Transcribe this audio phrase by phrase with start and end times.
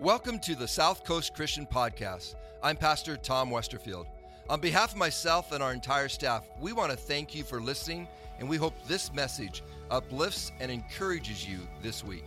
[0.00, 2.34] Welcome to the South Coast Christian Podcast.
[2.62, 4.04] I'm Pastor Tom Westerfield.
[4.50, 8.06] On behalf of myself and our entire staff, we want to thank you for listening,
[8.38, 12.26] and we hope this message uplifts and encourages you this week.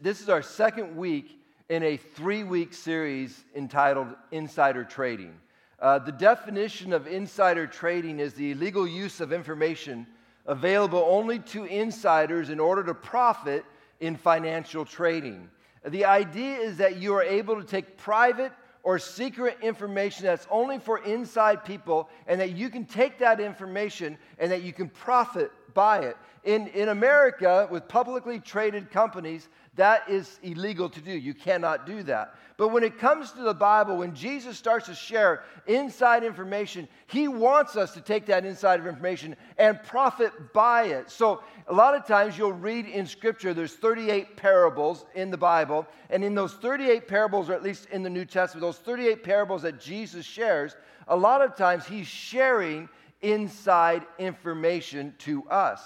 [0.00, 1.38] This is our second week
[1.68, 5.34] in a three week series entitled Insider Trading.
[5.78, 10.06] Uh, the definition of insider trading is the illegal use of information
[10.46, 13.62] available only to insiders in order to profit
[14.00, 15.48] in financial trading.
[15.86, 20.78] The idea is that you are able to take private or secret information that's only
[20.78, 25.52] for inside people, and that you can take that information and that you can profit
[25.74, 26.16] by it.
[26.44, 29.48] In, in America, with publicly traded companies,
[29.80, 31.10] that is illegal to do.
[31.10, 32.34] You cannot do that.
[32.58, 37.28] But when it comes to the Bible, when Jesus starts to share inside information, he
[37.28, 41.10] wants us to take that inside information and profit by it.
[41.10, 45.86] So a lot of times you'll read in Scripture, there's 38 parables in the Bible.
[46.10, 49.62] And in those 38 parables, or at least in the New Testament, those 38 parables
[49.62, 50.76] that Jesus shares,
[51.08, 52.90] a lot of times he's sharing
[53.22, 55.80] inside information to us.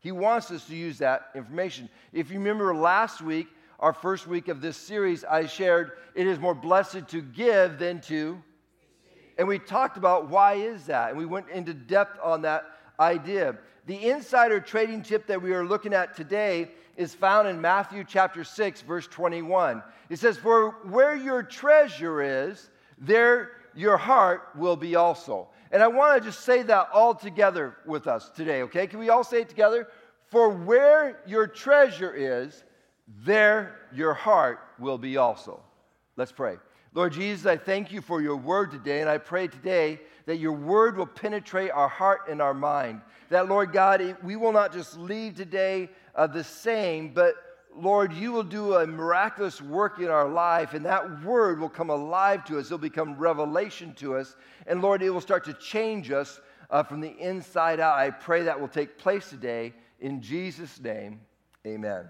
[0.00, 1.88] He wants us to use that information.
[2.12, 3.48] If you remember last week,
[3.80, 8.00] our first week of this series, I shared it is more blessed to give than
[8.02, 8.42] to.
[9.38, 12.64] And we talked about why is that, and we went into depth on that
[12.98, 13.56] idea.
[13.86, 18.42] The insider trading tip that we are looking at today is found in Matthew chapter
[18.42, 19.82] 6, verse 21.
[20.10, 25.48] It says, For where your treasure is, there your heart will be also.
[25.70, 28.86] And I want to just say that all together with us today, okay?
[28.86, 29.88] Can we all say it together?
[30.26, 32.64] For where your treasure is,
[33.24, 35.62] there your heart will be also.
[36.16, 36.56] Let's pray.
[36.94, 40.52] Lord Jesus, I thank you for your word today, and I pray today that your
[40.52, 43.02] word will penetrate our heart and our mind.
[43.30, 47.34] That, Lord God, we will not just leave today uh, the same, but
[47.76, 51.90] Lord, you will do a miraculous work in our life, and that word will come
[51.90, 52.66] alive to us.
[52.66, 54.36] It'll become revelation to us.
[54.66, 57.98] And Lord, it will start to change us uh, from the inside out.
[57.98, 59.74] I pray that will take place today.
[60.00, 61.20] In Jesus' name,
[61.66, 62.08] amen.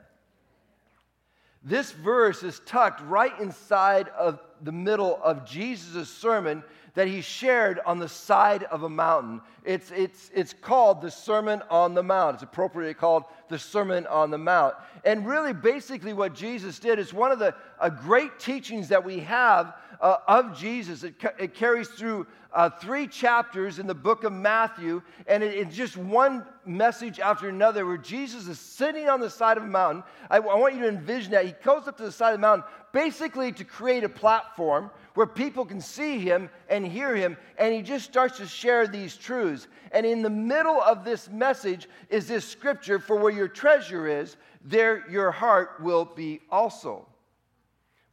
[1.62, 6.62] This verse is tucked right inside of the middle of Jesus' sermon
[6.98, 9.40] that he shared on the side of a mountain.
[9.64, 12.34] It's, it's, it's called the Sermon on the Mount.
[12.34, 14.74] It's appropriately called the Sermon on the Mount.
[15.04, 19.20] And really, basically, what Jesus did is one of the uh, great teachings that we
[19.20, 21.04] have uh, of Jesus.
[21.04, 25.54] It, ca- it carries through uh, three chapters in the book of Matthew, and it,
[25.54, 29.68] it's just one message after another where Jesus is sitting on the side of a
[29.68, 30.02] mountain.
[30.30, 31.46] I, I want you to envision that.
[31.46, 35.26] He goes up to the side of the mountain basically to create a platform where
[35.26, 39.68] people can see him and hear him, and he just starts to share these truths.
[39.92, 44.36] And in the middle of this message is this scripture for where your treasure is,
[44.62, 47.06] there your heart will be also.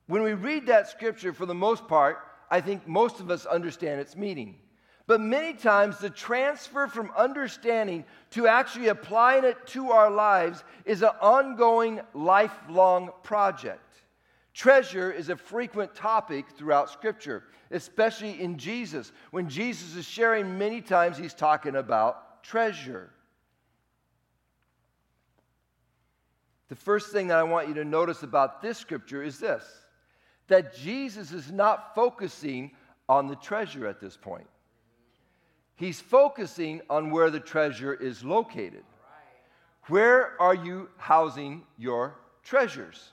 [0.07, 2.19] When we read that scripture, for the most part,
[2.49, 4.55] I think most of us understand its meaning.
[5.07, 11.03] But many times, the transfer from understanding to actually applying it to our lives is
[11.03, 13.81] an ongoing, lifelong project.
[14.55, 19.11] Treasure is a frequent topic throughout Scripture, especially in Jesus.
[19.31, 23.11] When Jesus is sharing, many times he's talking about treasure.
[26.69, 29.63] The first thing that I want you to notice about this scripture is this
[30.47, 32.71] that Jesus is not focusing
[33.09, 34.47] on the treasure at this point.
[35.75, 38.83] He's focusing on where the treasure is located.
[39.87, 43.11] Where are you housing your treasures?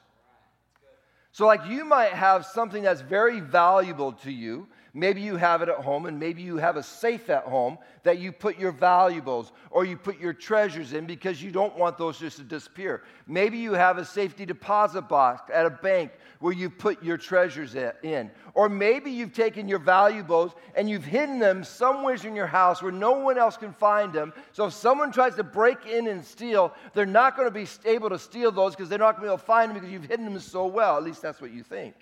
[1.33, 4.69] So, like, you might have something that's very valuable to you.
[4.95, 8.19] Maybe you have it at home, and maybe you have a safe at home that
[8.19, 12.19] you put your valuables or you put your treasures in because you don't want those
[12.19, 13.03] just to disappear.
[13.27, 17.75] Maybe you have a safety deposit box at a bank where you put your treasures
[17.75, 18.31] in.
[18.53, 22.93] Or maybe you've taken your valuables and you've hidden them somewhere in your house where
[22.93, 24.35] no one else can find them.
[24.53, 28.11] So if someone tries to break in and steal, they're not going to be able
[28.11, 30.05] to steal those because they're not going to be able to find them because you've
[30.05, 30.99] hidden them so well.
[30.99, 31.95] At least that's what you think.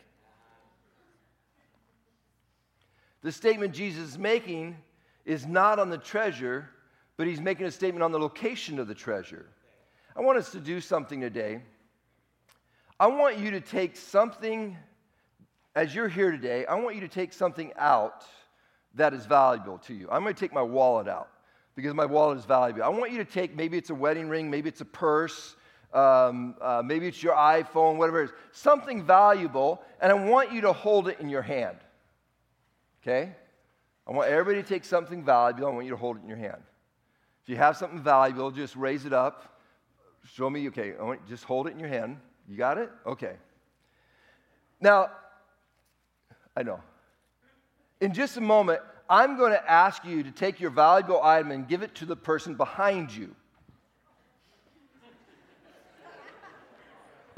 [3.22, 4.76] The statement Jesus is making
[5.24, 6.68] is not on the treasure,
[7.16, 9.46] but he's making a statement on the location of the treasure.
[10.16, 11.60] I want us to do something today.
[12.98, 14.76] I want you to take something,
[15.74, 18.24] as you're here today, I want you to take something out
[18.94, 20.08] that is valuable to you.
[20.10, 21.28] I'm going to take my wallet out
[21.76, 22.82] because my wallet is valuable.
[22.82, 25.56] I want you to take maybe it's a wedding ring, maybe it's a purse,
[25.92, 30.60] um, uh, maybe it's your iPhone, whatever it is, something valuable, and I want you
[30.62, 31.76] to hold it in your hand.
[33.02, 33.32] Okay?
[34.06, 35.68] I want everybody to take something valuable.
[35.68, 36.62] I want you to hold it in your hand.
[37.42, 39.60] If you have something valuable, just raise it up.
[40.32, 40.68] show me.
[40.68, 42.18] Okay, I want, just hold it in your hand.
[42.48, 42.90] You got it?
[43.06, 43.36] Okay.
[44.80, 45.10] Now,
[46.56, 46.80] I know.
[48.00, 51.68] In just a moment, I'm going to ask you to take your valuable item and
[51.68, 53.34] give it to the person behind you.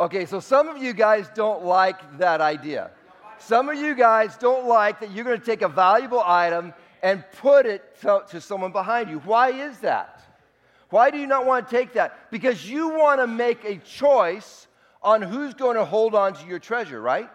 [0.00, 2.90] Okay, so some of you guys don't like that idea.
[3.46, 6.72] Some of you guys don't like that you're going to take a valuable item
[7.02, 9.18] and put it to, to, someone behind you.
[9.18, 10.22] Why is that?
[10.90, 12.30] Why do you not want to take that?
[12.30, 14.68] Because you want to make a choice
[15.02, 17.28] on who's going to hold on to your treasure, right?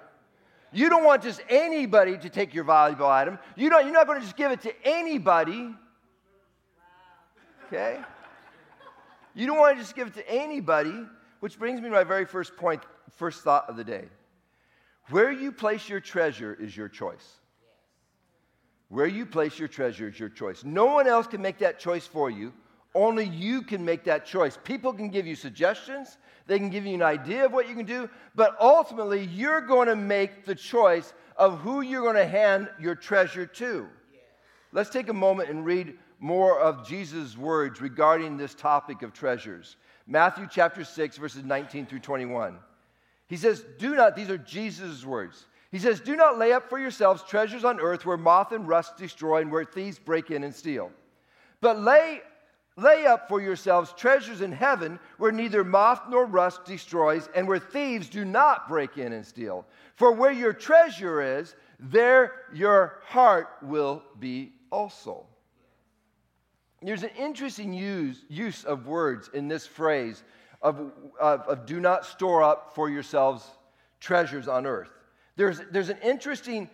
[0.71, 3.37] You don't want just anybody to take your valuable item.
[3.57, 5.73] You don't, you're not going to just give it to anybody.
[7.65, 7.99] Okay?
[9.35, 11.03] You don't want to just give it to anybody,
[11.41, 12.81] which brings me to my very first point,
[13.17, 14.05] first thought of the day.
[15.09, 17.39] Where you place your treasure is your choice.
[18.89, 20.63] Where you place your treasure is your choice.
[20.63, 22.53] No one else can make that choice for you.
[22.95, 24.57] Only you can make that choice.
[24.63, 26.17] People can give you suggestions,
[26.47, 29.87] they can give you an idea of what you can do, but ultimately, you're going
[29.87, 33.87] to make the choice of who you're going to hand your treasure to.
[34.71, 39.75] Let's take a moment and read more of Jesus' words regarding this topic of treasures.
[40.07, 42.57] Matthew chapter 6, verses 19 through 21.
[43.27, 45.45] He says, Do not, these are Jesus' words.
[45.71, 48.97] He says, Do not lay up for yourselves treasures on earth where moth and rust
[48.97, 50.91] destroy and where thieves break in and steal.
[51.59, 52.21] But lay
[52.77, 57.57] Lay up for yourselves treasures in heaven where neither moth nor rust destroys and where
[57.57, 59.65] thieves do not break in and steal.
[59.95, 65.25] For where your treasure is, there your heart will be also.
[66.83, 70.23] There's an interesting use, use of words in this phrase
[70.67, 73.45] of, of, of do not store up for yourselves
[73.99, 74.91] treasures on earth.
[75.35, 76.69] There's, there's an interesting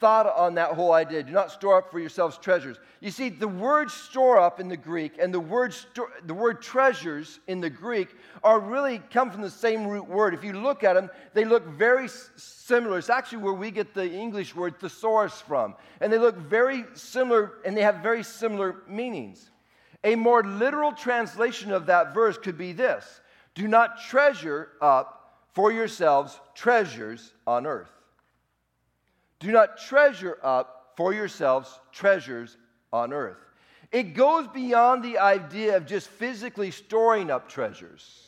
[0.00, 1.22] thought on that whole idea.
[1.22, 2.76] Do not store up for yourselves treasures.
[3.00, 5.74] You see, the word store up in the Greek and the word,
[6.24, 8.08] the word treasures in the Greek
[8.42, 10.34] are really come from the same root word.
[10.34, 12.98] If you look at them, they look very similar.
[12.98, 15.74] It's actually where we get the English word thesaurus from.
[16.00, 19.50] And they look very similar and they have very similar meanings.
[20.04, 23.20] A more literal translation of that verse could be this
[23.56, 27.90] Do not treasure up for yourselves treasures on earth.
[29.40, 32.58] Do not treasure up for yourselves treasures
[32.92, 33.38] on earth.
[33.90, 38.26] It goes beyond the idea of just physically storing up treasures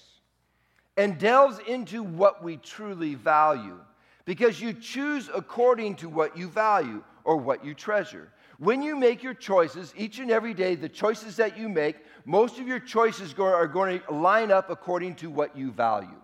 [0.96, 3.78] and delves into what we truly value
[4.24, 8.32] because you choose according to what you value or what you treasure.
[8.58, 12.58] When you make your choices each and every day, the choices that you make, most
[12.58, 16.20] of your choices are going to line up according to what you value.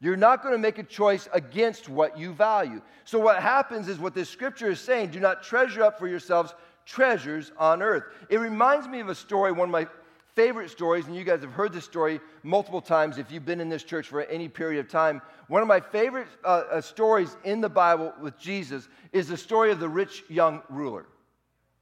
[0.00, 2.82] You're not going to make a choice against what you value.
[3.04, 6.54] So, what happens is what this scripture is saying do not treasure up for yourselves
[6.84, 8.04] treasures on earth.
[8.28, 9.86] It reminds me of a story, one of my
[10.34, 13.68] favorite stories, and you guys have heard this story multiple times if you've been in
[13.68, 15.22] this church for any period of time.
[15.48, 19.70] One of my favorite uh, uh, stories in the Bible with Jesus is the story
[19.70, 21.06] of the rich young ruler,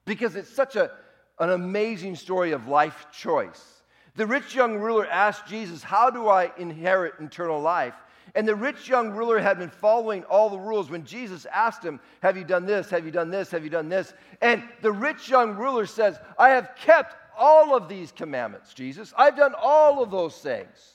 [0.05, 0.91] because it's such a,
[1.39, 3.83] an amazing story of life choice.
[4.15, 7.95] The rich young ruler asked Jesus, How do I inherit eternal life?
[8.35, 12.01] And the rich young ruler had been following all the rules when Jesus asked him,
[12.21, 12.91] Have you done this?
[12.91, 13.51] Have you done this?
[13.51, 14.13] Have you done this?
[14.41, 19.13] And the rich young ruler says, I have kept all of these commandments, Jesus.
[19.17, 20.93] I've done all of those things.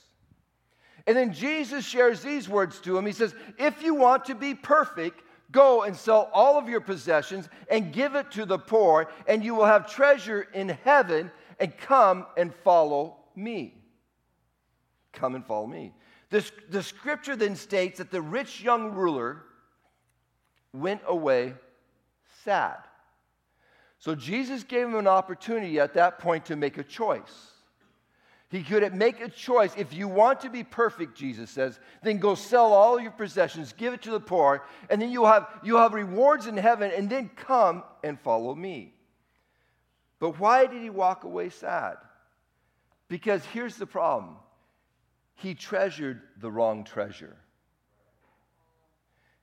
[1.06, 3.06] And then Jesus shares these words to him.
[3.06, 7.50] He says, If you want to be perfect, go and sell all of your possessions
[7.70, 12.26] and give it to the poor, and you will have treasure in heaven, and come
[12.36, 13.74] and follow me.
[15.14, 15.94] Come and follow me.
[16.30, 19.44] The, the scripture then states that the rich young ruler
[20.74, 21.56] went away
[22.44, 22.78] sad.
[24.00, 27.54] So Jesus gave him an opportunity at that point to make a choice.
[28.50, 29.74] He could make a choice.
[29.76, 33.94] If you want to be perfect, Jesus says, then go sell all your possessions, give
[33.94, 37.30] it to the poor, and then you'll have, you'll have rewards in heaven, and then
[37.36, 38.94] come and follow me.
[40.20, 41.98] But why did he walk away sad?
[43.10, 44.38] Because here's the problem
[45.36, 47.36] he treasured the wrong treasure.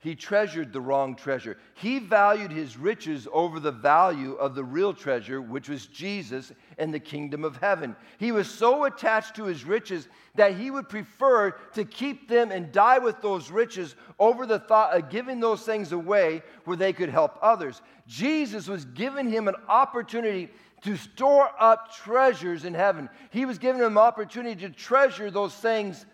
[0.04, 1.56] He treasured the wrong treasure.
[1.72, 6.92] He valued his riches over the value of the real treasure, which was Jesus and
[6.92, 7.96] the kingdom of heaven.
[8.18, 12.70] He was so attached to his riches that he would prefer to keep them and
[12.70, 17.08] die with those riches over the thought of giving those things away where they could
[17.08, 17.80] help others.
[18.06, 20.50] Jesus was giving him an opportunity
[20.82, 23.08] to store up treasures in heaven.
[23.30, 26.04] He was giving him an opportunity to treasure those things,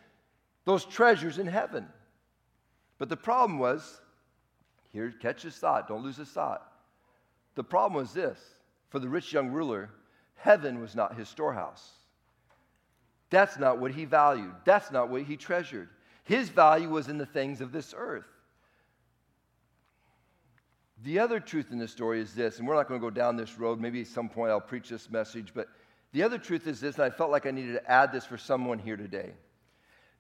[0.65, 1.89] those treasures in heaven.
[3.01, 4.01] But the problem was,
[4.93, 6.71] here, catch this thought, don't lose this thought.
[7.55, 8.39] The problem was this
[8.91, 9.91] for the rich young ruler,
[10.37, 11.93] heaven was not his storehouse.
[13.31, 14.53] That's not what he valued.
[14.65, 15.89] That's not what he treasured.
[16.25, 18.27] His value was in the things of this earth.
[21.03, 23.37] The other truth in this story is this, and we're not going to go down
[23.37, 23.81] this road.
[23.81, 25.69] Maybe at some point I'll preach this message, but
[26.13, 28.37] the other truth is this, and I felt like I needed to add this for
[28.37, 29.33] someone here today.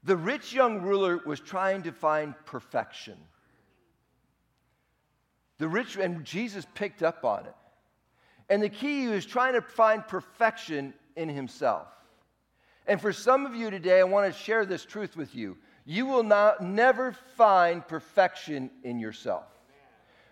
[0.05, 3.17] The rich young ruler was trying to find perfection.
[5.59, 7.55] The rich, and Jesus picked up on it.
[8.49, 11.89] And the key, was trying to find perfection in himself.
[12.87, 15.59] And for some of you today, I want to share this truth with you.
[15.85, 19.45] You will not, never find perfection in yourself.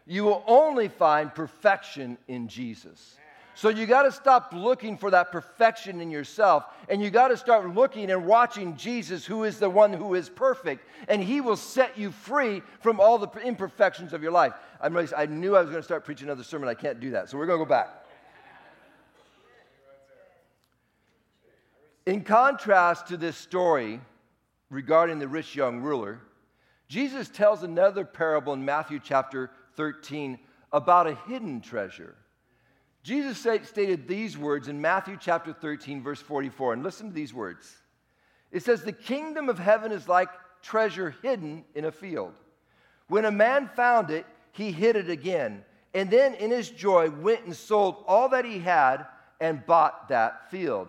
[0.06, 3.16] You will only find perfection in Jesus.
[3.58, 7.36] So you got to stop looking for that perfection in yourself and you got to
[7.36, 11.56] start looking and watching Jesus, who is the one who is perfect, and he will
[11.56, 14.52] set you free from all the imperfections of your life.
[14.80, 16.68] I'm really, I knew I was going to start preaching another sermon.
[16.68, 17.30] I can't do that.
[17.30, 17.88] So we're going to go back.
[22.06, 24.00] In contrast to this story
[24.70, 26.20] regarding the rich young ruler,
[26.86, 30.38] Jesus tells another parable in Matthew chapter 13
[30.72, 32.14] about a hidden treasure.
[33.08, 36.74] Jesus stated these words in Matthew chapter 13, verse 44.
[36.74, 37.74] And listen to these words.
[38.52, 40.28] It says, The kingdom of heaven is like
[40.60, 42.34] treasure hidden in a field.
[43.06, 45.64] When a man found it, he hid it again.
[45.94, 49.06] And then in his joy went and sold all that he had
[49.40, 50.88] and bought that field.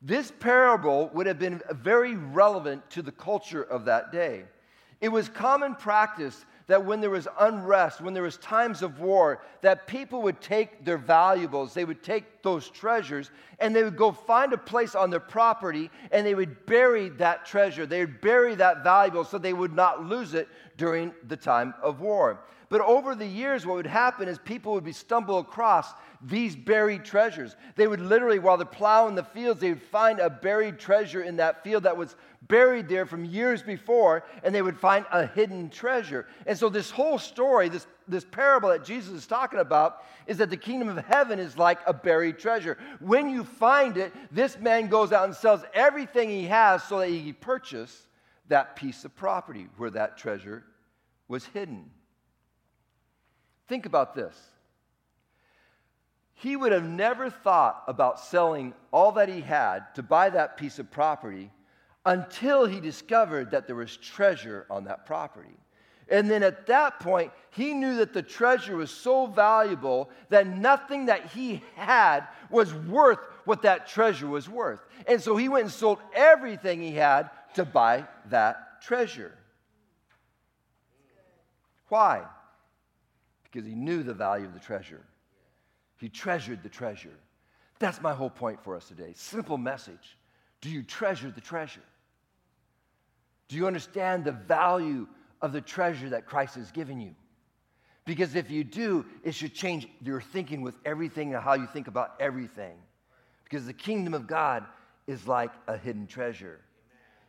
[0.00, 4.44] This parable would have been very relevant to the culture of that day.
[5.00, 9.40] It was common practice that when there was unrest, when there was times of war,
[9.60, 13.30] that people would take their valuables, they would take those treasures,
[13.60, 17.46] and they would go find a place on their property and they would bury that
[17.46, 17.86] treasure.
[17.86, 22.00] They would bury that valuable so they would not lose it during the time of
[22.00, 22.40] war.
[22.68, 27.04] But over the years, what would happen is people would be stumble across these buried
[27.04, 27.54] treasures.
[27.76, 31.36] They would literally, while they're plowing the fields, they would find a buried treasure in
[31.36, 32.16] that field that was
[32.48, 36.26] buried there from years before, and they would find a hidden treasure.
[36.46, 40.50] And so, this whole story, this, this parable that Jesus is talking about, is that
[40.50, 42.78] the kingdom of heaven is like a buried treasure.
[43.00, 47.08] When you find it, this man goes out and sells everything he has so that
[47.08, 48.06] he can purchase
[48.48, 50.64] that piece of property where that treasure
[51.28, 51.90] was hidden.
[53.68, 54.36] Think about this.
[56.34, 60.78] He would have never thought about selling all that he had to buy that piece
[60.78, 61.50] of property
[62.06, 65.58] until he discovered that there was treasure on that property.
[66.08, 71.06] And then at that point, he knew that the treasure was so valuable that nothing
[71.06, 74.80] that he had was worth what that treasure was worth.
[75.08, 79.32] And so he went and sold everything he had to buy that treasure.
[81.88, 82.22] Why?
[83.42, 85.04] Because he knew the value of the treasure.
[85.98, 87.18] He treasured the treasure.
[87.80, 89.12] That's my whole point for us today.
[89.16, 90.16] Simple message.
[90.60, 91.82] Do you treasure the treasure?
[93.48, 95.06] Do you understand the value
[95.40, 97.14] of the treasure that Christ has given you?
[98.04, 101.88] Because if you do, it should change your thinking with everything and how you think
[101.88, 102.76] about everything.
[103.44, 104.64] Because the kingdom of God
[105.06, 106.60] is like a hidden treasure.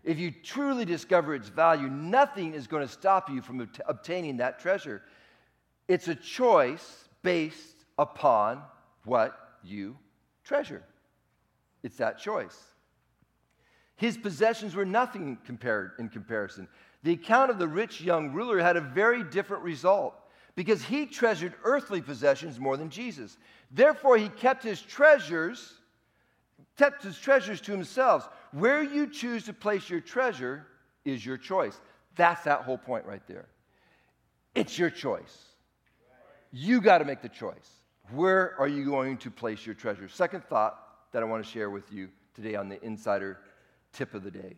[0.04, 4.60] If you truly discover its value, nothing is going to stop you from obtaining that
[4.60, 5.02] treasure.
[5.88, 8.62] It's a choice based upon
[9.04, 9.98] what you
[10.44, 10.84] treasure.
[11.84, 12.58] It's that choice.
[13.98, 16.68] His possessions were nothing compared, in comparison.
[17.04, 20.16] The account of the rich young ruler had a very different result
[20.56, 23.38] because he treasured earthly possessions more than Jesus.
[23.72, 25.74] Therefore, he kept his treasures,
[26.77, 28.30] kept his treasures to himself.
[28.51, 30.68] Where you choose to place your treasure
[31.04, 31.80] is your choice.
[32.16, 33.48] That's that whole point right there.
[34.54, 35.44] It's your choice.
[36.51, 37.70] You got to make the choice.
[38.12, 40.08] Where are you going to place your treasure?
[40.08, 43.39] Second thought that I want to share with you today on the Insider
[43.98, 44.56] tip of the day.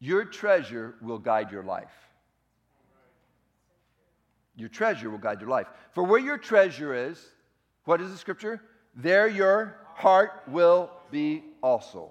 [0.00, 1.92] Your treasure will guide your life.
[4.56, 5.66] Your treasure will guide your life.
[5.92, 7.22] For where your treasure is,
[7.84, 8.62] what is the scripture?
[8.94, 12.10] There your heart will be also.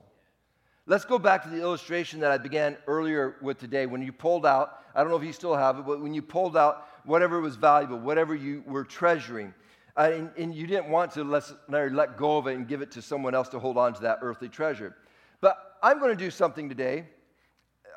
[0.85, 3.85] Let's go back to the illustration that I began earlier with today.
[3.85, 6.21] When you pulled out, I don't know if you still have it, but when you
[6.21, 9.53] pulled out whatever was valuable, whatever you were treasuring,
[9.97, 12.89] uh, and, and, you didn't want to let, let go of it and give it
[12.91, 14.95] to someone else to hold on to that earthly treasure.
[15.41, 17.05] But I'm going to do something today.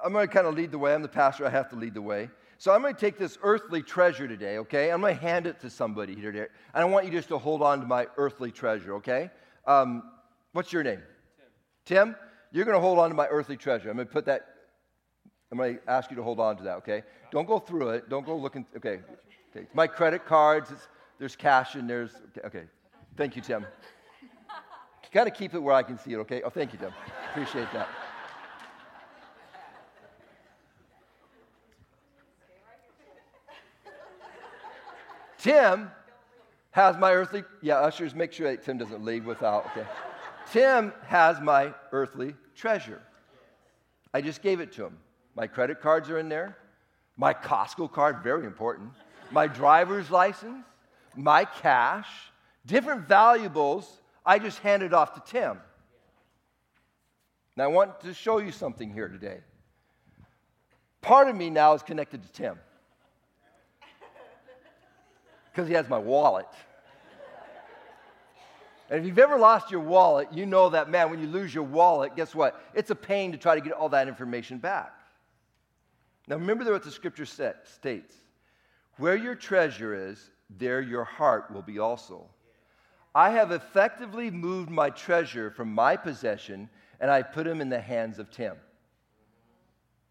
[0.04, 0.94] I'm going to kind of lead the way.
[0.94, 2.28] I'm the pastor, I have to lead the way.
[2.58, 4.92] So I'm going to take this earthly treasure today, okay?
[4.92, 6.46] I'm going to hand it to somebody here today.
[6.75, 9.30] And I want you just to hold on to my earthly treasure, okay?
[9.66, 10.04] Um,
[10.52, 11.02] what's your name?
[11.84, 12.14] Tim.
[12.14, 12.16] Tim,
[12.52, 13.90] you're going to hold on to my earthly treasure.
[13.90, 14.46] I'm going to put that,
[15.50, 17.02] I'm going to ask you to hold on to that, okay?
[17.32, 18.08] Don't go through it.
[18.08, 19.00] Don't go looking, okay.
[19.56, 19.66] okay.
[19.75, 20.72] My credit cards,
[21.18, 22.46] there's cash in there's, okay.
[22.46, 22.64] okay.
[23.16, 23.66] Thank you, Tim.
[25.12, 26.42] Got to keep it where I can see it, okay?
[26.42, 26.92] Oh, thank you, Tim.
[27.31, 27.88] Appreciate that.
[35.38, 35.90] Tim
[36.71, 39.87] has my earthly, yeah, ushers, make sure that Tim doesn't leave without, okay.
[40.50, 43.02] Tim has my earthly treasure.
[44.14, 44.99] I just gave it to him.
[45.35, 46.57] My credit cards are in there,
[47.16, 48.90] my Costco card, very important,
[49.31, 50.64] my driver's license,
[51.16, 52.09] my cash,
[52.64, 54.00] different valuables.
[54.25, 55.59] I just handed off to Tim.
[57.57, 59.38] Now, I want to show you something here today.
[61.00, 62.59] Part of me now is connected to Tim
[65.50, 66.47] because he has my wallet.
[68.88, 71.64] And if you've ever lost your wallet, you know that, man, when you lose your
[71.64, 72.62] wallet, guess what?
[72.75, 74.93] It's a pain to try to get all that information back.
[76.29, 78.14] Now, remember what the scripture states
[78.99, 82.29] where your treasure is, there your heart will be also.
[83.14, 87.81] I have effectively moved my treasure from my possession and I put him in the
[87.81, 88.57] hands of Tim.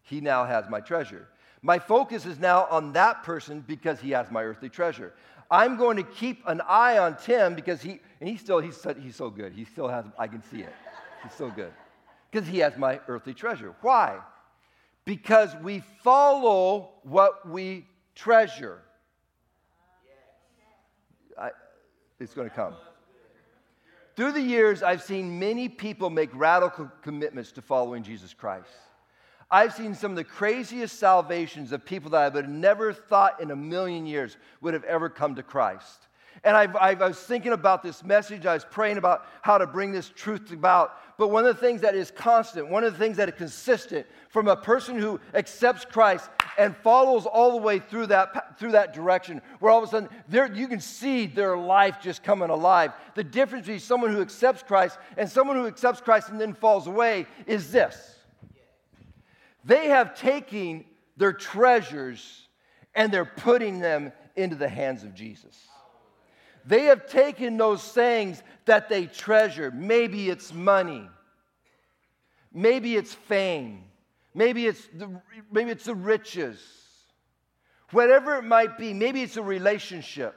[0.02, 1.28] He now has my treasure.
[1.62, 5.12] My focus is now on that person because he has my earthly treasure.
[5.50, 8.94] I'm going to keep an eye on Tim because he, and he's still, he's so,
[8.94, 9.52] he's so good.
[9.52, 10.72] He still has, I can see it.
[11.22, 11.72] He's so good.
[12.30, 13.74] Because he has my earthly treasure.
[13.80, 14.18] Why?
[15.04, 18.80] Because we follow what we treasure.
[21.38, 21.50] I,
[22.18, 22.74] it's going to come.
[24.14, 28.68] Through the years, I've seen many people make radical commitments to following Jesus Christ.
[29.50, 33.40] I've seen some of the craziest salvations of people that I would have never thought
[33.40, 36.08] in a million years would have ever come to Christ.
[36.44, 38.46] And I've, I've, i was thinking about this message.
[38.46, 40.98] I was praying about how to bring this truth about.
[41.18, 44.06] But one of the things that is constant, one of the things that is consistent
[44.28, 48.92] from a person who accepts Christ and follows all the way through that, through that
[48.92, 52.92] direction, where all of a sudden there, you can see their life just coming alive.
[53.14, 56.86] The difference between someone who accepts Christ and someone who accepts Christ and then falls
[56.86, 58.16] away is this
[59.64, 60.84] they have taken
[61.16, 62.48] their treasures
[62.94, 65.68] and they're putting them into the hands of Jesus.
[66.64, 69.70] They have taken those things that they treasure.
[69.70, 71.08] Maybe it's money.
[72.52, 73.84] Maybe it's fame.
[74.34, 75.20] Maybe it's the,
[75.50, 76.58] maybe it's the riches.
[77.90, 80.34] Whatever it might be, maybe it's a relationship.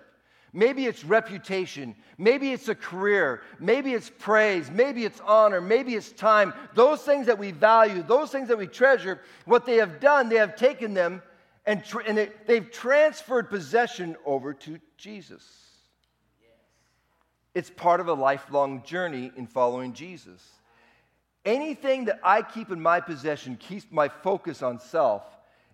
[0.51, 1.95] Maybe it's reputation.
[2.17, 3.41] Maybe it's a career.
[3.59, 4.71] Maybe it's praise.
[4.71, 5.59] Maybe it's honor.
[5.59, 6.53] Maybe it's time.
[6.73, 10.38] Those things that we value, those things that we treasure, what they have done, they
[10.38, 11.21] have taken them
[11.65, 15.43] and, tr- and they, they've transferred possession over to Jesus.
[17.56, 20.48] It's part of a lifelong journey in following Jesus.
[21.44, 25.24] Anything that I keep in my possession keeps my focus on self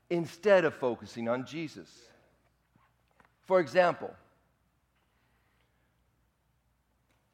[0.10, 1.90] instead of focusing on Jesus.
[3.44, 4.14] For example,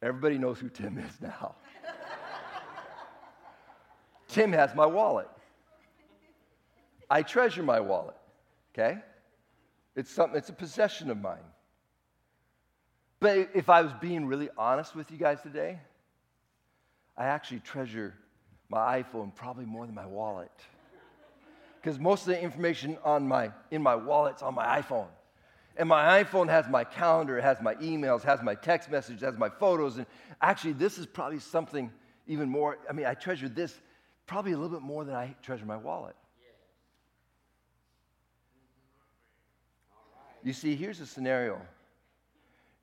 [0.00, 1.56] Everybody knows who Tim is now.
[4.28, 5.28] Tim has my wallet.
[7.10, 8.16] I treasure my wallet,
[8.72, 8.98] okay?
[9.96, 11.38] It's something, it's a possession of mine.
[13.20, 15.80] But if I was being really honest with you guys today,
[17.16, 18.14] I actually treasure
[18.68, 20.52] my iPhone probably more than my wallet.
[21.80, 25.08] Because most of the information on my, in my wallet's on my iPhone.
[25.76, 29.36] And my iPhone has my calendar, it has my emails, has my text message, has
[29.36, 29.96] my photos.
[29.96, 30.06] And
[30.42, 31.92] actually, this is probably something
[32.26, 32.78] even more.
[32.88, 33.80] I mean, I treasure this
[34.26, 36.16] probably a little bit more than I treasure my wallet.
[40.42, 41.60] You see, here's a scenario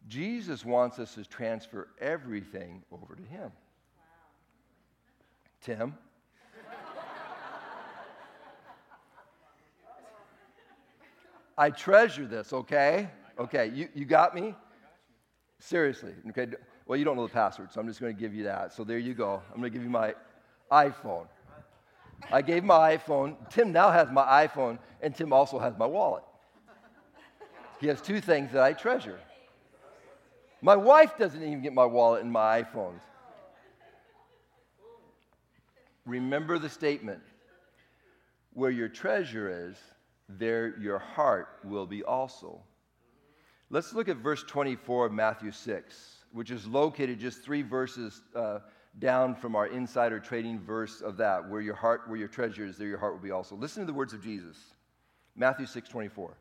[0.08, 3.52] Jesus wants us to transfer everything over to Him.
[5.62, 5.96] Tim?
[11.58, 13.10] I treasure this, okay?
[13.40, 14.54] Okay, you, you got me?
[15.60, 16.48] Seriously, okay?
[16.86, 18.74] Well, you don't know the password, so I'm just going to give you that.
[18.74, 19.42] So there you go.
[19.52, 20.14] I'm going to give you my
[20.72, 21.28] iPhone.
[22.32, 23.36] I gave my iPhone.
[23.50, 26.24] Tim now has my iPhone, and Tim also has my wallet.
[27.80, 29.20] He has two things that I treasure.
[30.66, 33.02] My wife doesn't even get my wallet and my iPhones.
[36.08, 37.22] Remember the statement
[38.54, 39.78] where your treasure is,
[40.28, 42.64] there your heart will be also.
[43.70, 48.58] Let's look at verse 24 of Matthew 6, which is located just three verses uh,
[48.98, 52.76] down from our insider trading verse of that, where your heart, where your treasure is,
[52.76, 53.56] there your heart will be also.
[53.56, 54.58] Listen to the words of Jesus.
[55.36, 56.36] Matthew 6, 24.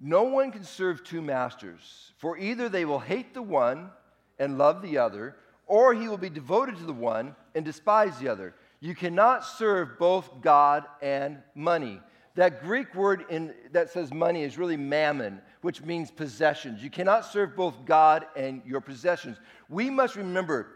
[0.00, 3.90] No one can serve two masters, for either they will hate the one
[4.38, 5.36] and love the other,
[5.66, 8.54] or he will be devoted to the one and despise the other.
[8.80, 12.00] You cannot serve both God and money.
[12.34, 16.82] That Greek word in, that says money is really mammon, which means possessions.
[16.82, 19.36] You cannot serve both God and your possessions.
[19.68, 20.68] We must remember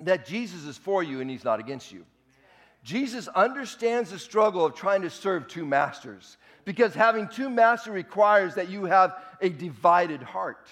[0.00, 2.06] that Jesus is for you and he's not against you.
[2.86, 8.54] Jesus understands the struggle of trying to serve two masters because having two masters requires
[8.54, 10.68] that you have a divided heart.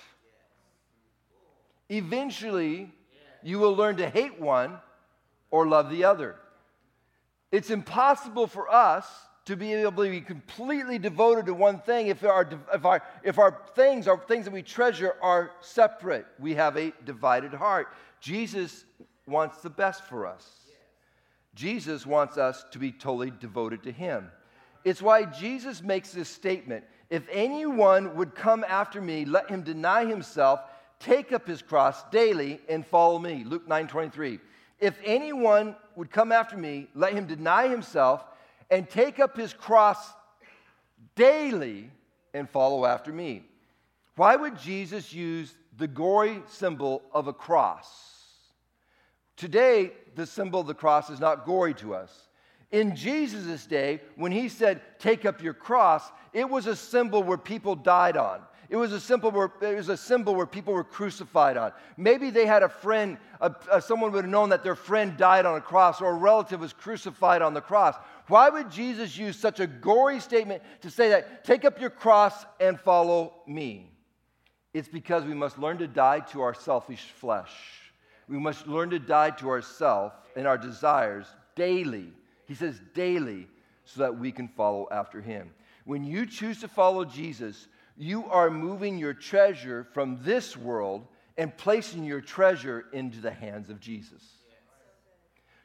[1.89, 2.89] Eventually,
[3.43, 4.79] you will learn to hate one
[5.51, 6.37] or love the other.
[7.51, 9.09] It's impossible for us
[9.47, 13.41] to be able to be completely devoted to one thing if our, if our, if
[13.41, 16.27] our things, our things that we treasure, are separate.
[16.39, 17.89] We have a divided heart.
[18.21, 18.85] Jesus
[19.27, 20.64] wants the best for us.
[21.55, 24.31] Jesus wants us to be totally devoted to Him.
[24.85, 30.05] It's why Jesus makes this statement If anyone would come after me, let him deny
[30.05, 30.61] himself,
[30.99, 33.45] take up his cross daily, and follow me.
[33.45, 34.41] Luke 9 23.
[34.81, 38.25] If anyone would come after me, let him deny himself
[38.71, 40.13] and take up his cross
[41.15, 41.91] daily
[42.33, 43.45] and follow after me.
[44.17, 47.87] Why would Jesus use the gory symbol of a cross?
[49.37, 52.29] Today, the symbol of the cross is not gory to us.
[52.71, 57.39] In Jesus' day, when he said, Take up your cross, it was a symbol where
[57.39, 58.41] people died on.
[58.69, 61.73] It was a symbol where, it was a symbol where people were crucified on.
[61.97, 65.47] Maybe they had a friend, a, a, someone would have known that their friend died
[65.47, 67.95] on a cross or a relative was crucified on the cross.
[68.27, 72.47] Why would Jesus use such a gory statement to say that, take up your cross
[72.59, 73.93] and follow me?
[74.73, 77.53] It's because we must learn to die to our selfish flesh.
[78.29, 82.13] We must learn to die to ourselves and our desires daily.
[82.47, 83.49] He says daily,
[83.85, 85.51] so that we can follow after him.
[85.85, 91.07] When you choose to follow Jesus, you are moving your treasure from this world
[91.37, 94.23] and placing your treasure into the hands of Jesus.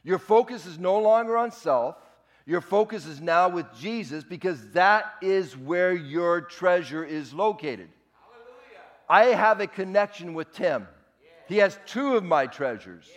[0.04, 1.96] Your focus is no longer on self.
[2.46, 7.90] Your focus is now with Jesus because that is where your treasure is located.
[9.08, 9.34] Hallelujah.
[9.34, 10.88] I have a connection with Tim.
[11.50, 13.10] He has two of my treasures.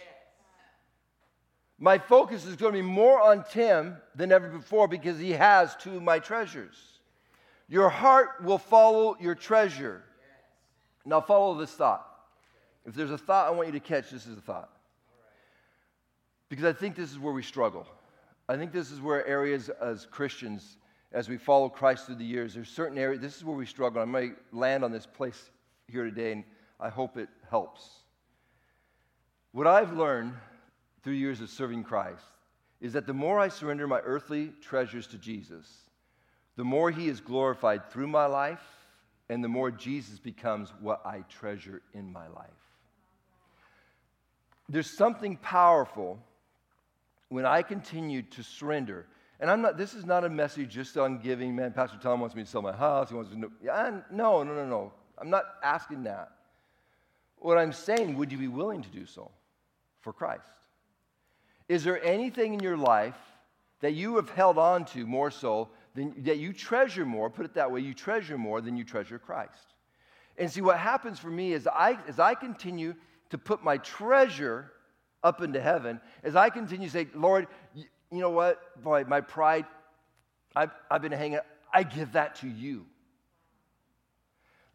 [1.79, 5.77] My focus is going to be more on Tim than ever before because he has
[5.77, 6.77] two of my treasures.
[7.69, 10.03] Your heart will follow your treasure.
[11.05, 12.09] Now, follow this thought.
[12.87, 14.71] If there's a thought I want you to catch, this is the thought.
[16.49, 17.87] Because I think this is where we struggle.
[18.49, 20.79] I think this is where areas as Christians,
[21.13, 24.01] as we follow Christ through the years, there's certain areas, this is where we struggle.
[24.01, 25.51] I might land on this place
[25.87, 26.45] here today, and
[26.81, 28.02] I hope it helps.
[29.53, 30.33] What I've learned
[31.03, 32.25] through years of serving Christ
[32.81, 35.67] is that the more I surrender my earthly treasures to Jesus,
[36.57, 38.63] the more he is glorified through my life,
[39.29, 42.51] and the more Jesus becomes what I treasure in my life.
[44.69, 46.19] There's something powerful
[47.29, 49.07] when I continue to surrender.
[49.39, 51.55] And I'm not, this is not a message just on giving.
[51.55, 53.11] Man, Pastor Tom wants me to sell my house.
[53.11, 53.51] He wants to know.
[54.11, 54.93] No, no, no, no.
[55.19, 56.31] I'm not asking that.
[57.37, 59.31] What I'm saying, would you be willing to do so
[60.03, 60.51] for Christ?
[61.69, 63.17] Is there anything in your life
[63.81, 67.55] that you have held on to more so than, that you treasure more, put it
[67.55, 69.75] that way, you treasure more than you treasure Christ.
[70.39, 72.95] And see, what happens for me is I, as I continue
[73.31, 74.73] to put my treasure
[75.23, 79.21] up into heaven, as I continue to say, Lord, you, you know what, boy, my
[79.21, 79.67] pride,
[80.57, 81.41] I've, I've been hanging,
[81.73, 82.87] I give that to you.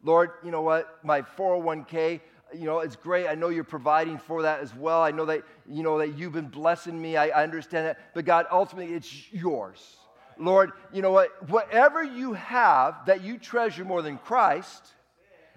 [0.02, 2.20] Lord, you know what, my 401k,
[2.54, 3.26] you know, it's great.
[3.28, 5.02] I know you're providing for that as well.
[5.02, 7.16] I know that, you know, that you've been blessing me.
[7.16, 7.98] I, I understand that.
[8.14, 9.96] But God, ultimately, it's yours.
[10.38, 11.50] Lord, you know what?
[11.50, 14.94] Whatever you have that you treasure more than Christ,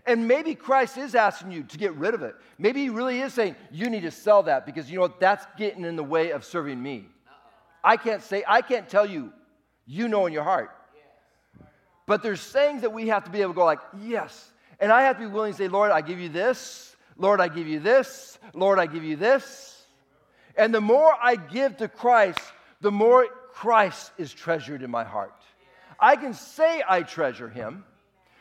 [0.06, 2.36] and maybe Christ is asking you to get rid of it.
[2.58, 5.20] Maybe he really is saying, you need to sell that because you know what?
[5.20, 7.08] That's getting in the way of serving me.
[7.84, 9.32] I can't say, I can't tell you,
[9.86, 10.72] you know in your heart.
[12.08, 14.52] But there's things that we have to be able to go like, yes.
[14.82, 16.96] And I have to be willing to say, Lord, I give you this.
[17.16, 18.40] Lord, I give you this.
[18.54, 19.86] Lord, I give you this.
[20.58, 22.40] And the more I give to Christ,
[22.82, 25.36] the more Christ is treasured in my heart.
[26.00, 27.86] I can say I treasure him.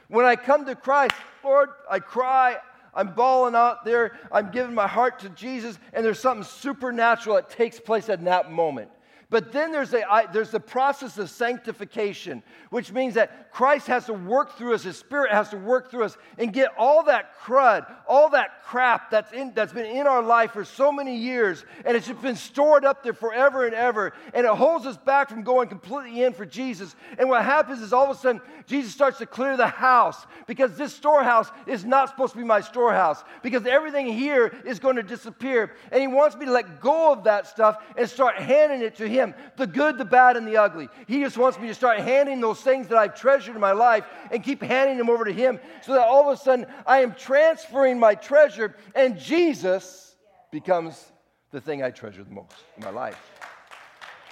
[0.09, 2.57] When I come to Christ, Lord, I cry,
[2.94, 7.50] I'm bawling out there, I'm giving my heart to Jesus, and there's something supernatural that
[7.50, 8.90] takes place at that moment.
[9.31, 14.07] But then there's, a, I, there's the process of sanctification, which means that Christ has
[14.07, 17.38] to work through us, His Spirit has to work through us and get all that
[17.40, 21.64] crud, all that crap that's, in, that's been in our life for so many years,
[21.85, 25.29] and it's just been stored up there forever and ever, and it holds us back
[25.29, 26.97] from going completely in for Jesus.
[27.16, 30.77] And what happens is all of a sudden, Jesus starts to clear the house because
[30.77, 35.03] this storehouse is not supposed to be my storehouse because everything here is going to
[35.05, 35.73] disappear.
[35.93, 39.09] And He wants me to let go of that stuff and start handing it to
[39.09, 40.89] Him him the good, the bad, and the ugly.
[41.07, 44.05] He just wants me to start handing those things that I've treasured in my life
[44.31, 47.15] and keep handing them over to Him so that all of a sudden I am
[47.15, 50.15] transferring my treasure and Jesus
[50.51, 51.13] becomes
[51.51, 53.19] the thing I treasure the most in my life.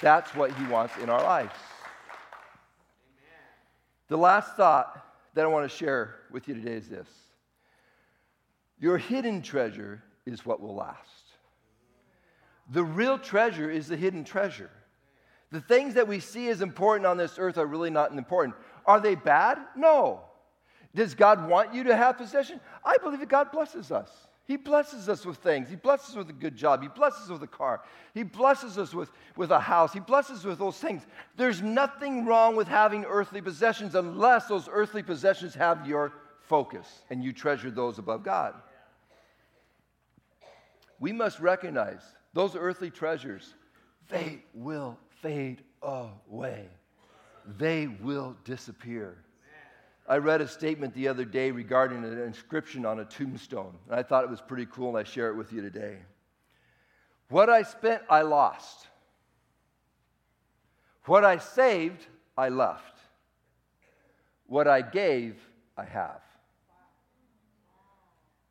[0.01, 1.55] That's what He wants in our lives.
[4.09, 7.09] The last thought that I want to share with you today is this
[8.79, 11.24] Your hidden treasure is what will last.
[12.70, 14.70] The real treasure is the hidden treasure.
[15.50, 18.54] The things that we see as important on this earth are really not important.
[18.84, 19.58] Are they bad?
[19.76, 20.20] No.
[20.94, 22.61] Does God want you to have possession?
[22.84, 24.11] I believe that God blesses us.
[24.46, 25.68] He blesses us with things.
[25.68, 26.82] He blesses us with a good job.
[26.82, 27.82] He blesses us with a car.
[28.14, 29.92] He blesses us with, with a house.
[29.92, 31.02] He blesses us with those things.
[31.37, 37.22] There's nothing wrong with having earthly possessions unless those earthly possessions have your focus and
[37.22, 38.54] you treasure those above God.
[40.98, 42.00] We must recognize
[42.32, 43.54] those earthly treasures,
[44.08, 46.68] they will fade away,
[47.59, 49.16] they will disappear.
[50.09, 54.02] I read a statement the other day regarding an inscription on a tombstone, and I
[54.02, 55.98] thought it was pretty cool, and I share it with you today.
[57.28, 58.87] What I spent, I lost.
[61.04, 62.98] What I saved, I left.
[64.46, 65.37] What I gave,
[65.76, 66.22] I have.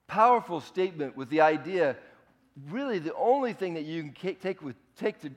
[0.06, 1.98] Powerful statement with the idea
[2.70, 5.32] really the only thing that you can take, with, take to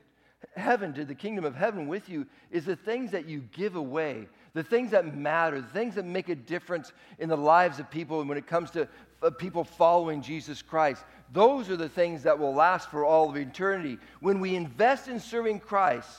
[0.55, 4.27] heaven, to the kingdom of heaven with you, is the things that you give away,
[4.53, 8.19] the things that matter, the things that make a difference in the lives of people
[8.19, 8.87] and when it comes to
[9.21, 11.03] uh, people following Jesus Christ.
[11.31, 13.97] Those are the things that will last for all of eternity.
[14.19, 16.09] When we invest in serving Christ,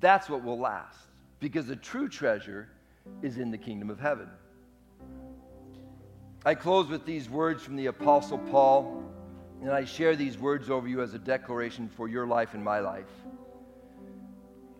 [0.00, 0.98] that's what will last
[1.40, 2.68] because the true treasure
[3.22, 4.28] is in the kingdom of heaven.
[6.44, 9.02] I close with these words from the Apostle Paul,
[9.60, 12.80] and I share these words over you as a declaration for your life and my
[12.80, 13.10] life.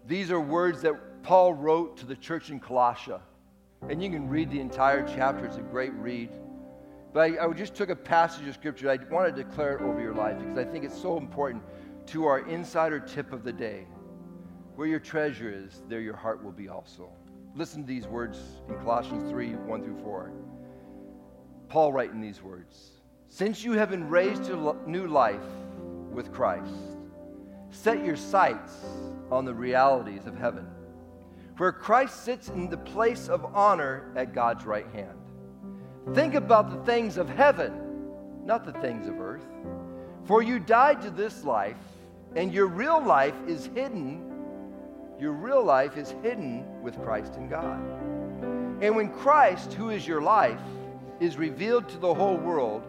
[0.07, 3.21] These are words that Paul wrote to the church in Colossia.
[3.89, 6.31] And you can read the entire chapter, it's a great read.
[7.13, 8.91] But I, I just took a passage of scripture.
[8.91, 11.63] I want to declare it over your life because I think it's so important
[12.07, 13.87] to our insider tip of the day.
[14.77, 17.11] Where your treasure is, there your heart will be also.
[17.55, 18.39] Listen to these words
[18.69, 20.33] in Colossians 3 1 through 4.
[21.69, 23.00] Paul writing these words
[23.31, 25.41] Since you have been raised to new life
[26.13, 26.75] with Christ,
[27.71, 28.75] set your sights
[29.31, 30.67] on the realities of heaven
[31.61, 35.19] where Christ sits in the place of honor at God's right hand.
[36.15, 38.09] Think about the things of heaven,
[38.47, 39.45] not the things of earth.
[40.25, 41.77] For you died to this life,
[42.35, 44.25] and your real life is hidden.
[45.21, 47.79] Your real life is hidden with Christ in God.
[48.83, 50.63] And when Christ, who is your life,
[51.21, 52.83] is revealed to the whole world,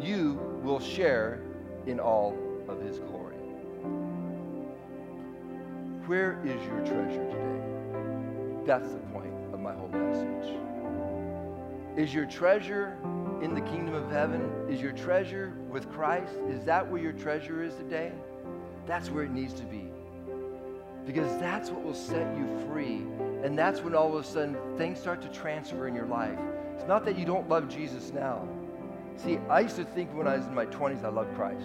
[0.00, 1.40] you will share
[1.86, 2.36] in all
[2.68, 3.36] of his glory.
[6.06, 7.62] Where is your treasure today?
[8.64, 10.56] That's the point of my whole message.
[11.96, 12.96] Is your treasure
[13.42, 14.50] in the kingdom of heaven?
[14.68, 16.32] Is your treasure with Christ?
[16.48, 18.12] Is that where your treasure is today?
[18.86, 19.88] That's where it needs to be.
[21.06, 23.02] Because that's what will set you free.
[23.44, 26.38] And that's when all of a sudden things start to transfer in your life.
[26.74, 28.46] It's not that you don't love Jesus now.
[29.16, 31.64] See, I used to think when I was in my 20s I loved Christ.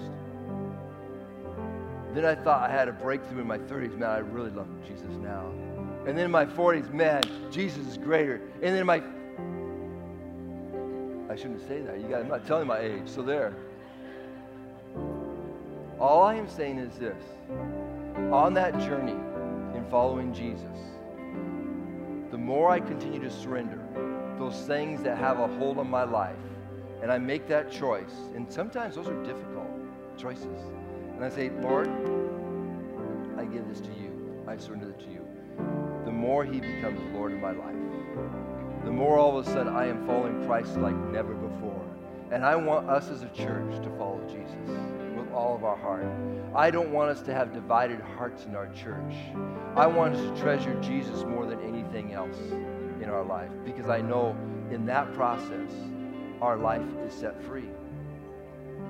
[2.13, 3.97] Then I thought I had a breakthrough in my 30s.
[3.97, 5.51] Man, I really love Jesus now.
[6.05, 8.41] And then in my 40s, man, Jesus is greater.
[8.55, 9.01] And then in my
[11.31, 11.97] I shouldn't say that.
[12.01, 13.53] You got I'm not telling my age, so there.
[15.97, 17.23] All I am saying is this.
[18.31, 19.15] On that journey
[19.77, 20.77] in following Jesus,
[22.31, 23.79] the more I continue to surrender
[24.37, 26.35] those things that have a hold on my life,
[27.01, 29.67] and I make that choice, and sometimes those are difficult
[30.17, 30.61] choices.
[31.15, 31.87] And I say, Lord,
[33.37, 34.43] I give this to you.
[34.47, 35.21] I surrender it to you
[36.05, 37.75] the more he becomes Lord of my life.
[38.83, 41.85] The more all of a sudden I am following Christ like never before.
[42.31, 44.69] And I want us as a church to follow Jesus
[45.15, 46.05] with all of our heart.
[46.55, 49.15] I don't want us to have divided hearts in our church.
[49.75, 52.37] I want us to treasure Jesus more than anything else
[53.01, 54.35] in our life because I know
[54.71, 55.71] in that process
[56.41, 57.69] our life is set free.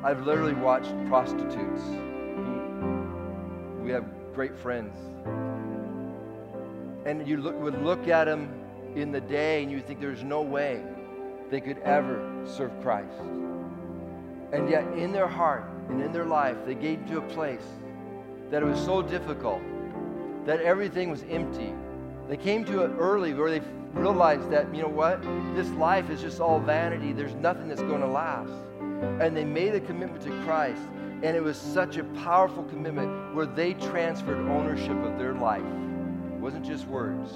[0.03, 1.81] I've literally watched prostitutes.
[3.81, 4.95] We have great friends
[7.05, 8.49] and you look, would look at them
[8.95, 10.83] in the day and you think there's no way
[11.49, 13.19] they could ever serve Christ.
[14.51, 17.65] And yet, in their heart and in their life, they gave to a place
[18.49, 19.61] that it was so difficult,
[20.45, 21.73] that everything was empty.
[22.27, 23.61] They came to it early where they
[23.93, 25.21] realized that, you know what,
[25.55, 27.13] this life is just all vanity.
[27.13, 28.53] There's nothing that's going to last.
[29.21, 30.81] And they made a commitment to Christ.
[31.23, 35.63] And it was such a powerful commitment where they transferred ownership of their life
[36.41, 37.33] it wasn't just words.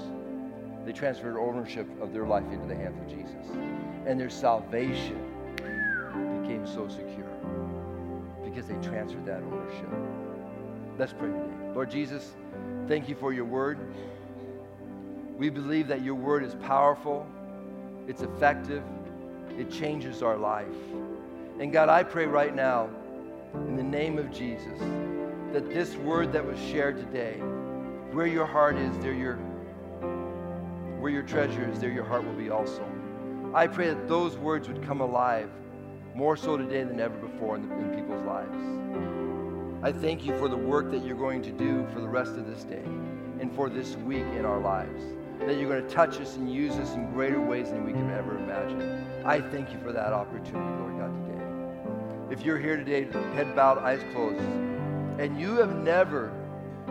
[0.84, 3.56] They transferred ownership of their life into the hands of Jesus.
[4.04, 5.20] And their salvation
[6.42, 7.30] became so secure
[8.44, 9.88] because they transferred that ownership.
[10.98, 11.72] Let's pray today.
[11.72, 12.34] Lord Jesus,
[12.88, 13.78] thank you for your word.
[15.36, 17.26] We believe that your word is powerful,
[18.08, 18.82] it's effective,
[19.58, 20.66] it changes our life.
[21.60, 22.88] And God, I pray right now,
[23.54, 24.78] in the name of Jesus,
[25.52, 27.34] that this word that was shared today,
[28.12, 29.36] where your heart is, there your
[31.00, 32.84] where your treasure is, there your heart will be also.
[33.54, 35.50] I pray that those words would come alive
[36.14, 38.56] more so today than ever before in, the, in people's lives.
[39.82, 42.46] I thank you for the work that you're going to do for the rest of
[42.46, 42.82] this day
[43.40, 45.02] and for this week in our lives.
[45.40, 48.10] That you're going to touch us and use us in greater ways than we can
[48.10, 49.06] ever imagine.
[49.24, 52.32] I thank you for that opportunity, Lord God, today.
[52.32, 54.40] If you're here today, head bowed, eyes closed,
[55.20, 56.32] and you have never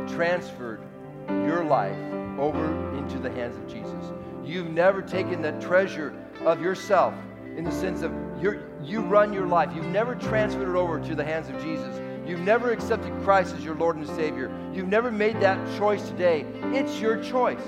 [0.07, 0.81] transferred
[1.27, 1.97] your life
[2.39, 6.13] over into the hands of Jesus, you've never taken the treasure
[6.45, 7.13] of yourself
[7.57, 9.71] in the sense of you you run your life.
[9.75, 11.99] You've never transferred it over to the hands of Jesus.
[12.27, 14.51] You've never accepted Christ as your Lord and Savior.
[14.73, 16.45] You've never made that choice today.
[16.65, 17.61] It's your choice.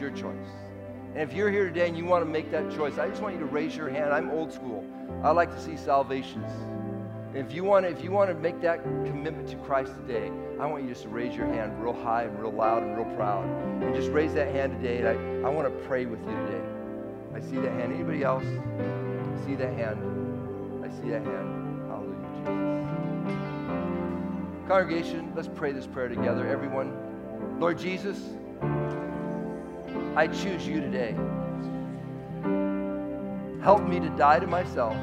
[0.00, 0.46] Your choice.
[1.14, 3.34] And if you're here today and you want to make that choice, I just want
[3.34, 4.12] you to raise your hand.
[4.12, 4.86] I'm old school.
[5.24, 6.48] I like to see salvations.
[7.34, 10.30] If you want to, if you want to make that commitment to Christ today,
[10.60, 13.12] I want you just to raise your hand real high and real loud and real
[13.16, 13.44] proud.
[13.82, 14.98] And just raise that hand today.
[14.98, 15.14] And I,
[15.48, 16.62] I want to pray with you today.
[17.34, 17.92] I see that hand.
[17.92, 18.44] Anybody else?
[18.44, 19.98] I see that hand.
[20.84, 21.82] I see that hand.
[21.88, 22.54] Hallelujah, Jesus.
[24.68, 26.46] Congregation, let's pray this prayer together.
[26.46, 26.92] Everyone,
[27.58, 28.20] Lord Jesus,
[30.18, 31.14] I choose you today.
[33.62, 34.96] Help me to die to myself.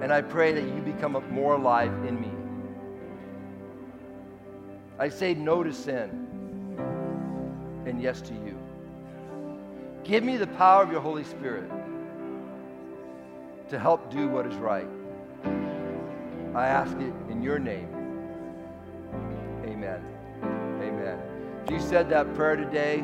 [0.00, 2.30] And I pray that you become more alive in me.
[5.00, 6.28] I say no to sin
[7.86, 8.56] and yes to you.
[10.04, 11.68] Give me the power of your Holy Spirit
[13.68, 14.86] to help do what is right.
[16.54, 17.88] I ask it in your name.
[19.64, 20.04] Amen.
[20.80, 21.18] Amen.
[21.64, 23.02] If you said that prayer today,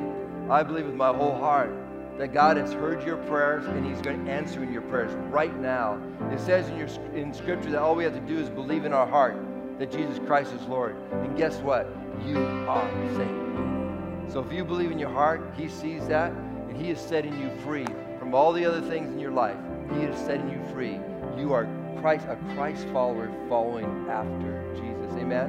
[0.50, 1.72] I believe with my whole heart
[2.18, 5.56] that God has heard your prayers and He's going to answer in your prayers right
[5.60, 6.02] now.
[6.32, 8.92] It says in, your, in Scripture that all we have to do is believe in
[8.92, 9.36] our heart
[9.78, 10.96] that Jesus Christ is Lord.
[11.12, 11.88] And guess what?
[12.26, 12.36] You
[12.68, 14.32] are saved.
[14.32, 17.50] So if you believe in your heart, He sees that and He is setting you
[17.64, 17.86] free
[18.18, 19.56] from all the other things in your life.
[19.94, 20.98] He is setting you free.
[21.38, 21.68] You are
[22.00, 25.16] Christ, a Christ follower following after Jesus.
[25.16, 25.48] Amen?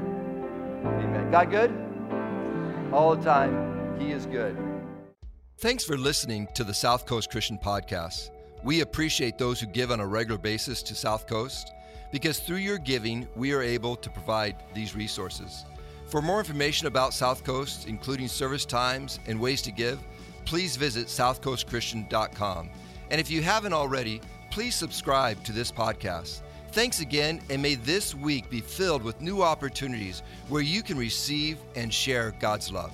[0.86, 1.32] Amen.
[1.32, 2.94] God good?
[2.94, 4.00] All the time.
[4.00, 4.71] He is good.
[5.62, 8.32] Thanks for listening to the South Coast Christian Podcast.
[8.64, 11.74] We appreciate those who give on a regular basis to South Coast
[12.12, 15.66] because through your giving, we are able to provide these resources.
[16.08, 20.00] For more information about South Coast, including service times and ways to give,
[20.46, 22.70] please visit southcoastchristian.com.
[23.12, 24.20] And if you haven't already,
[24.50, 26.42] please subscribe to this podcast.
[26.72, 31.60] Thanks again, and may this week be filled with new opportunities where you can receive
[31.76, 32.94] and share God's love.